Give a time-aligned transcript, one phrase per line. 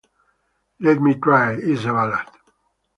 [0.79, 2.25] "Let Me Try" is a ballad.